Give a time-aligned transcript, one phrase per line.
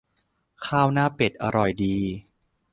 [0.65, 1.95] ข้าวหน้าเป็ดอร่อยดี